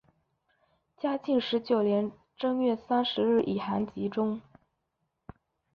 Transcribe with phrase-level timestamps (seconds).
[0.97, 4.41] 嘉靖十九年正月三十日以寒疾终。